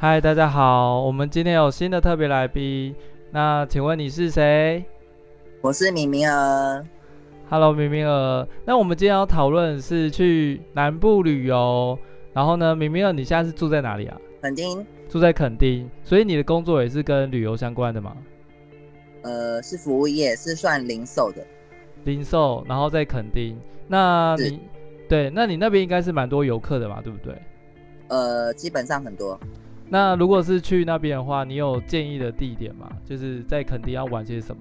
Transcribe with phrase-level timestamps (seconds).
[0.00, 2.94] 嗨，大家好，我们今天有新的特别来宾，
[3.32, 4.84] 那请问你是谁？
[5.60, 6.86] 我是米明儿。
[7.50, 8.46] Hello，明明儿。
[8.66, 11.98] 那我们今天要讨论是去南部旅游，
[12.34, 14.20] 然后呢，明明儿，你现在是住在哪里啊？
[14.42, 14.86] 垦丁。
[15.08, 18.14] 住在垦丁，所以你的工作也是跟旅游相关的吗？
[19.22, 21.42] 呃，是服务业，是算零售的。
[22.04, 23.58] 零售，然后在垦丁。
[23.86, 24.60] 那你
[25.08, 27.34] 对，那你那边应该是蛮多游客的嘛，对不对？
[28.08, 29.40] 呃，基本上很多。
[29.88, 32.90] 那如果是去那边的话，你有建议的地点吗？
[33.06, 34.60] 就是在垦丁要玩些什么？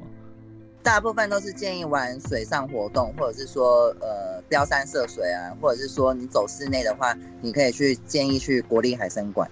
[0.88, 9.52] 大部分都是建议玩水上活动，或者是说呃标山涉水啊，或者是说你走室内的话，你可以去建议去国立海参馆。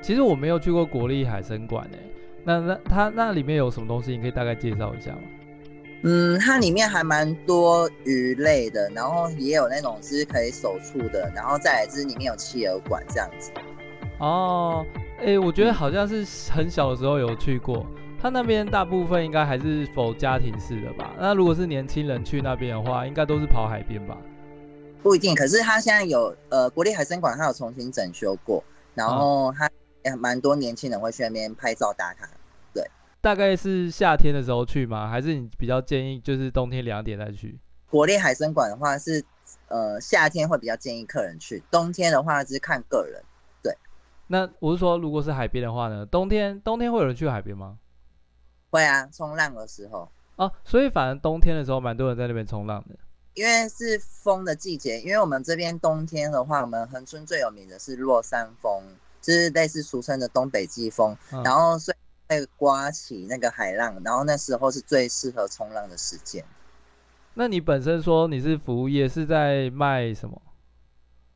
[0.00, 1.98] 其实我没有去过国立海参馆诶，
[2.44, 4.12] 那那它那里面有什么东西？
[4.12, 5.20] 你可以大概介绍一下吗？
[6.04, 13.50] 嗯，它里面还蛮多鱼类的，然后也有那种是可以手触的，然后再来就是里面有企鹅馆这样子。
[14.18, 14.82] 哦，
[15.18, 17.86] 哎、欸，我觉得好像是很小的时候有去过，
[18.22, 21.12] 他那边大部分应该还是否家庭式的吧？
[21.18, 24.16] 那如果是年轻人去那边的话，应该都是跑海边吧？
[25.02, 28.62] 不一定，可是他现在有呃国立海参馆，他有重新整修过，
[28.94, 29.68] 然后他
[30.04, 32.30] 也蛮多年轻人会去那边拍照打卡。
[32.72, 32.88] 对，
[33.20, 35.08] 大概是夏天的时候去吗？
[35.08, 37.58] 还是你比较建议就是冬天两点再去？
[37.90, 39.20] 国立海参馆的话是
[39.66, 43.20] 呃夏天会比较建议客人去，冬天的话就是看个人。
[43.64, 43.76] 对
[44.28, 46.06] 那我是说，如果是海边的话呢？
[46.06, 47.78] 冬天冬天会有人去海边吗？
[48.72, 52.96] 会啊，冲浪的时候哦，所以反正冬天的时候，蛮多人在那边冲浪的。
[53.34, 58.82] 因为是风的季节，因为我们这边冬天的话，我们恒春最有名的是落山风，
[59.20, 66.42] 就是类似俗称的东北季风，嗯、然后所以会刮起那个海浪，然后那时候是最适合冲浪的时间。
[67.34, 70.40] 那你本身说你是服务业，是在卖什么？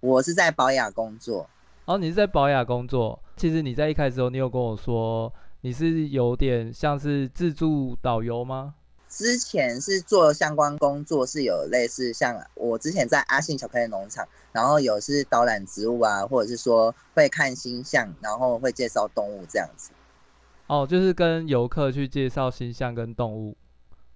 [0.00, 1.49] 我是在保养工作。
[1.84, 3.19] 哦，你是在保养工作。
[3.37, 8.75] 其实你在一开始时候，你有跟我说你是有点像是自助导游吗？
[9.09, 19.91] 之前是做相关工作，是有类似像我之前在阿信巧克力农场，然后有是导览植物啊，或者是说会看星象，然后会介绍动物这样子。
[20.67, 23.56] 哦，就是跟游客去介绍星象跟动物。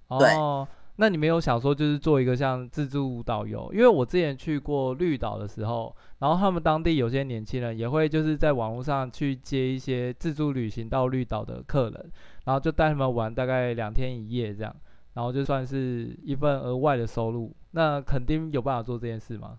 [0.09, 0.67] 哦。
[1.01, 3.71] 那你没有想说就是做一个像自助导游？
[3.73, 12.13] 因为我之前去过绿岛的时候，然后他们当地有些年轻人也会就是在网络上去接一些自助旅行到绿岛的客人，
[12.45, 14.77] 然后就带他们玩大概两天一夜这样，
[15.15, 17.51] 然后就算是一份额外的收入。
[17.71, 19.59] 那肯定有办法做这件事吗？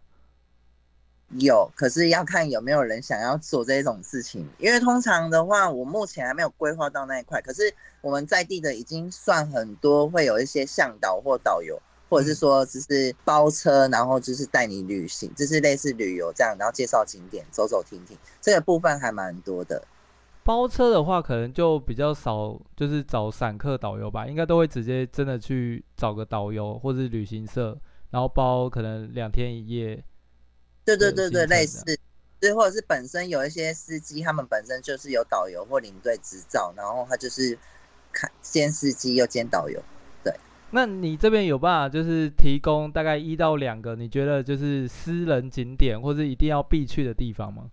[1.37, 4.45] 有，可是要看有没有人想要做这种事情。
[4.57, 7.41] 因为通常的话，我目前还没有规划到那一块。
[7.41, 19.81] 可是我们在地的已经算很多，会有一些向导或导游，或者是说只是包车，然后就是带你旅行，就是类似旅游这样，然后介绍景点，走走停停，这个部分还蛮多的。
[20.43, 27.77] 包车的话，可能就比较少，就是找散客导游吧，应该都会直接真的去找个导游或者是旅行社，
[28.09, 30.03] 然后包可能两天一夜。
[30.83, 31.83] 对对对对，类似，
[32.39, 37.55] 对，或者是本身有一些司机，他们本身就是有导游或领队执照，然后他就是
[38.11, 39.79] 看兼司机又兼导游。
[40.23, 40.33] 对，
[40.71, 47.69] 那你这边有办法就是提供大概一到两个你觉得就是私人景点或是一定要必去的地方吗？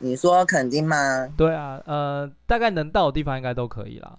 [0.00, 1.32] 你说肯定吗？
[1.34, 4.18] 对啊，呃，大概能到的地方应该都可以啦。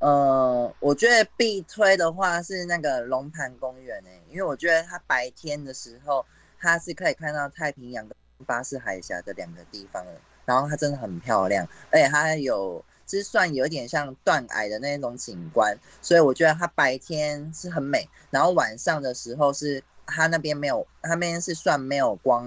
[0.00, 6.26] 呃，我觉得必推的话是那个龙盘公园诶，因为我觉得它白天的时候。
[6.60, 8.14] 它是可以看到太平洋跟
[8.46, 10.12] 巴士海峡的两个地方了，
[10.44, 22.46] 然后它真的很漂亮，而且它还有，就是算有点像断崖的那种景观，所以我觉得它白天是很美，然后晚上的时候是它那边没有，它那边是算没有光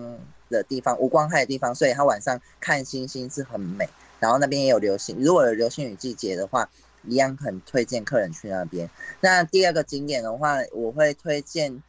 [0.50, 3.90] 的地方，无光害的地方，所以它晚上看星星是很美，
[4.20, 6.70] 然后那边也有流星，如果有流星雨季节的话，
[7.04, 8.90] 一样很推荐客人去那边。
[9.22, 11.82] 那第二个景点的话，我会推荐。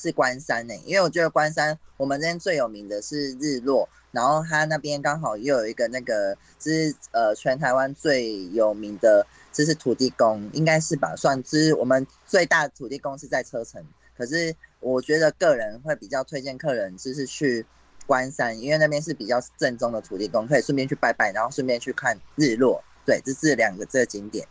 [0.00, 11.14] 是关山呢、因为我觉得关山我们这边最有名的是日落，然后它那边刚好又有一个那个，就是呃全台湾最有名的，就是土地公，应该是吧？
[11.14, 13.84] 算，之我们最大的土地公是在车城，
[14.16, 17.66] 可是我觉得个人会比较推荐客人就是去
[18.06, 24.48] 关山，因为那边是比较正宗的土地公，可以顺便去拜拜，然后顺便去看日落，对，这是两个这个景点。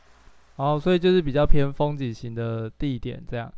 [0.57, 3.51] 哦，所以就是比较偏风景型的地点这样。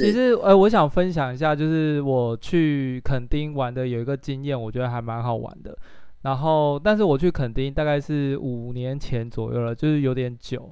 [0.00, 5.76] 其实，呃，我想分享一下，就是我去垦丁玩的有一个经验，我觉得还蛮好玩的。
[6.22, 10.70] 然后，但是我去垦丁大概是五年前左右了，就是有点久。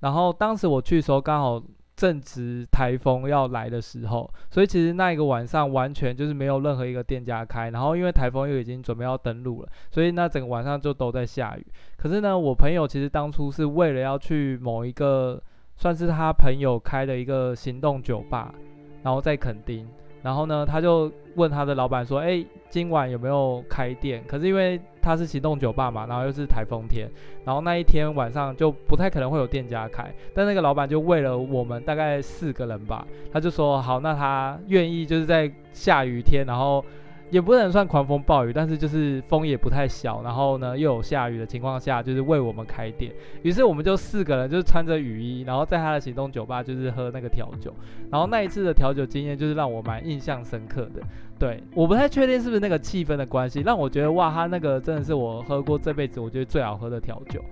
[0.00, 1.62] 然后当时我去的时候，刚好
[1.96, 7.70] 正值台风要来的时候，所以其实那一个晚上完全就是没有任何一个店家开。
[7.70, 11.66] 然后因为台风又已经准备要登陆了，所以那整个晚上就都在下雨。
[11.96, 15.42] 可是呢，我朋友其实当初是为了要去某一个
[15.76, 18.54] 算是他朋友开的一个行动酒吧，
[19.02, 19.86] 然后在垦丁。
[20.22, 27.08] 然后呢，他就问他的老板说：“哎，今晚有没有开店？”可是因为他是行动酒吧嘛，然后又是台风天，
[27.44, 30.12] 然后那一天晚上就不太可能会有店家开。
[30.34, 36.84] 但那个老板就为了我们大概四个人吧，他就说：“好，那他愿意就是在下雨天，然后。”
[37.30, 43.12] 也不能算狂风暴雨，但是就是风也不太小，然后呢又有下雨的情况下，就是为我们开店。
[43.42, 47.74] 于是我们就四个人就是穿着雨衣，然后在他的行动酒吧就是喝那个调酒。
[48.10, 51.02] 然后那一次的调酒经验就是让我蛮印象深刻的。
[51.38, 57.44] 对，我不太确定是不是那个气氛的关系，让我觉得哇，他那个真的是我喝过这辈子我觉得最好喝的调酒。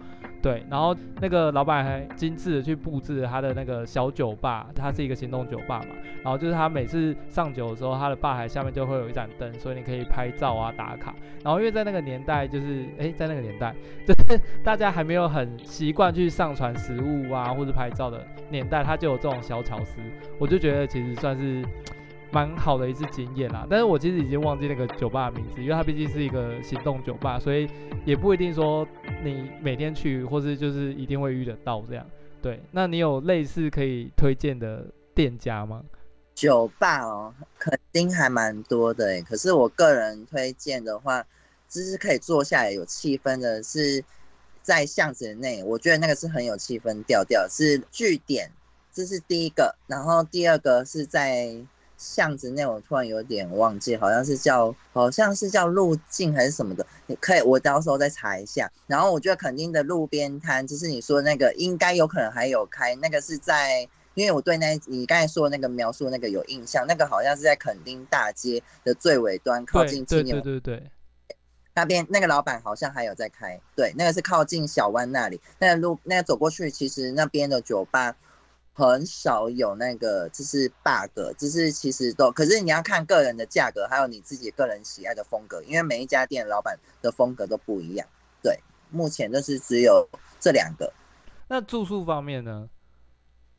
[0.44, 5.96] 对，然后那个老板还精致的去布置他的那个小酒吧，他是一个行动酒吧嘛。
[6.22, 11.14] 然后就是他每次上酒的时候，他的吧台下面就会有一盏灯，所以你可以拍照啊打卡。
[11.42, 13.74] 然后因为在那个年代，就是哎，在那个年代，
[14.06, 19.98] 就 是大家还没有很习惯去上传食物啊或者拍照的年代，他就有这种小巧思，
[20.38, 21.64] 我就觉得其实算是。
[22.32, 27.68] 蛮好的一次经验啦，但是我其实已经忘记那个酒吧的名字，因为它毕竟是一个行动酒吧，所以
[28.04, 28.84] 也不一定说
[29.24, 32.06] 你每天去，或是就是一定会遇得到这样。
[32.42, 34.84] 对，那你有类似可以推荐的
[35.14, 35.82] 店家吗？
[36.34, 39.22] 酒吧哦，肯定还蛮多的诶。
[39.22, 41.24] 可是我个人推荐的话，
[41.68, 44.04] 就是可以坐下来有气氛的，是
[44.62, 48.50] 在巷子内，我觉得那个是很有气氛调调，是据点，
[48.92, 51.64] 这是第一个，然后第二个是在。
[52.04, 58.70] 巷子内，我突然有点忘记，好像是叫，好像是叫路径还是什么的，你可以，我到时候再查一下。
[58.86, 70.90] 然后我觉得垦丁的路边摊，就是你说那个，应该有可能还有开，那个是在，因为我对那你刚才说的那个描述那个有印象，那个好像是在垦丁大街的最尾端，靠近青年，对对对对，
[71.74, 78.14] 那边那个老板好像还有在开，对，那个是靠近小湾那里，那个路那个走过去，其实那边的酒吧。
[78.76, 88.04] 很少有那个，就是 bug，就是其实都，可是你要看个人的价格，还有你自己个人喜爱的风格，因为每一家店老板的风格都不一样。
[88.42, 88.58] 对，
[88.90, 90.08] 目前就是只有
[90.40, 90.92] 这两个。
[91.46, 92.68] 那住宿方面呢？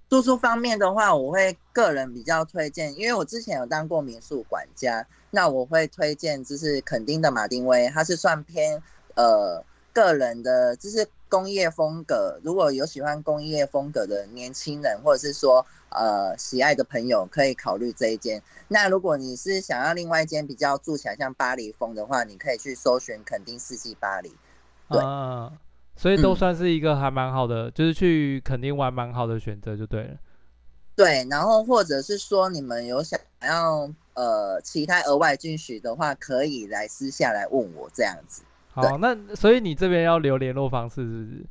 [0.09, 8.83] 住宿方面的话，我会个人比较推荐，因为我之前有当过民宿管家，那我会推荐就是垦丁的马丁威，它是算偏
[9.15, 9.63] 呃
[9.93, 11.07] 个人的，就是。
[11.35, 18.41] 工业风格，如果有喜欢工业风格的年轻人，或者是说呃喜爱的朋友，可以考虑这一间。
[18.69, 24.33] 那如果你是想要另外一间比较住起来像巴黎风的话，你可以去搜寻肯丁四季巴黎。
[24.89, 25.51] 对，啊，
[25.97, 30.15] 所以都算是一个还蛮好的，嗯，就是去肯丁玩蛮好的选择就对了。
[30.95, 38.43] 对，然后或者是说你们有想要呃其他额外进许的话，可以来私下来问我这样子。
[38.75, 41.45] 好，那所以你这边要留联络方式是不是？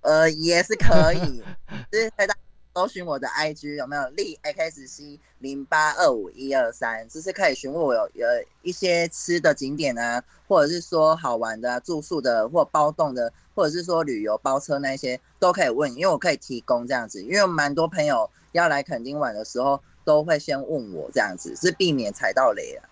[0.00, 1.42] 呃，也是可以，
[1.92, 2.28] 就是可以
[2.74, 8.26] 搜寻我的 IG 有没有力 xc 零八二五一二三，就是可以询问我有有
[8.62, 22.88] 一些吃的景点啊，或者是说好玩的、啊、住宿的，或包栋的，或者是说旅游包车那些都可以问，因为我可以提供这样子，因为蛮多朋友要来垦丁玩的时候，都会先问我这样子，是避免踩到雷啊。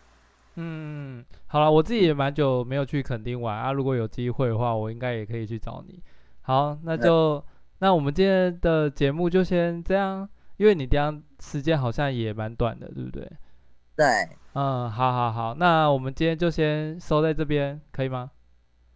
[0.59, 1.25] 嗯，
[1.57, 3.73] 好了，我自己也蛮久没有去垦丁玩啊。
[3.73, 6.03] 如果有机会的话，我应该也可以去找你。
[6.43, 7.43] 好，那就、嗯、
[7.79, 13.27] 那我们今天的节目就先这样，因为你这样时间好像也蛮短的，对不对？
[13.97, 14.07] 对。
[14.53, 18.31] 嗯，好好好，那我们今天就先收在这边，可以吗？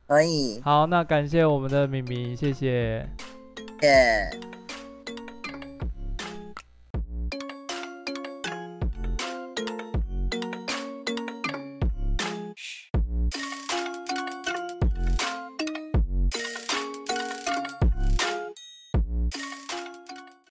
[0.07, 0.61] 可以。
[0.63, 3.09] 好，那感谢我们的敏敏，谢谢。
[3.81, 4.60] 谢谢。